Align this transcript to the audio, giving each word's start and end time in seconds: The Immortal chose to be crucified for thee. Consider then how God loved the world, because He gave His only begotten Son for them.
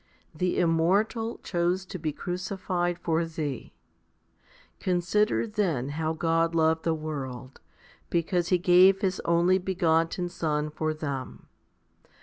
The 0.33 0.57
Immortal 0.57 1.37
chose 1.43 1.85
to 1.85 1.99
be 1.99 2.11
crucified 2.11 2.97
for 2.97 3.23
thee. 3.23 3.71
Consider 4.79 5.45
then 5.45 5.89
how 5.89 6.11
God 6.13 6.55
loved 6.55 6.81
the 6.81 6.95
world, 6.95 7.61
because 8.09 8.47
He 8.47 8.57
gave 8.57 9.01
His 9.01 9.19
only 9.25 9.59
begotten 9.59 10.27
Son 10.27 10.71
for 10.71 10.91
them. 10.95 11.45